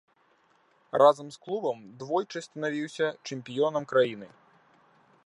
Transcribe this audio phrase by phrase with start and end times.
[1.01, 4.27] Разам з клубам двойчы станавіўся чэмпіёнам краіны.